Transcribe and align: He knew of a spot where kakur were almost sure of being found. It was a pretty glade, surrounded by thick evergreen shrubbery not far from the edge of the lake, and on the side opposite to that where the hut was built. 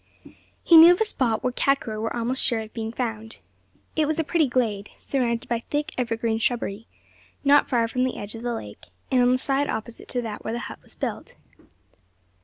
He 0.63 0.77
knew 0.77 0.91
of 0.91 0.99
a 0.99 1.05
spot 1.05 1.43
where 1.43 1.53
kakur 1.53 2.01
were 2.01 2.15
almost 2.15 2.41
sure 2.41 2.59
of 2.61 2.73
being 2.73 2.91
found. 2.91 3.37
It 3.95 4.07
was 4.07 4.17
a 4.17 4.23
pretty 4.23 4.47
glade, 4.47 4.89
surrounded 4.97 5.47
by 5.47 5.59
thick 5.69 5.91
evergreen 5.95 6.39
shrubbery 6.39 6.87
not 7.43 7.69
far 7.69 7.87
from 7.87 8.03
the 8.03 8.17
edge 8.17 8.33
of 8.33 8.41
the 8.41 8.55
lake, 8.55 8.87
and 9.11 9.21
on 9.21 9.31
the 9.31 9.37
side 9.37 9.69
opposite 9.69 10.07
to 10.07 10.21
that 10.23 10.43
where 10.43 10.53
the 10.53 10.59
hut 10.65 10.79
was 10.81 10.95
built. 10.95 11.35